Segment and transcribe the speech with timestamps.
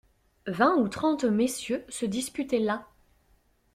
[0.47, 2.87] Vingt ou trente messieurs se disputaient là.